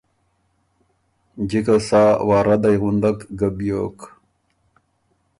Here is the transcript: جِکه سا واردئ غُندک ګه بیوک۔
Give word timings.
جِکه 1.49 1.77
سا 1.87 2.03
واردئ 2.27 2.75
غُندک 2.81 3.19
ګه 3.39 3.49
بیوک۔ 3.57 3.97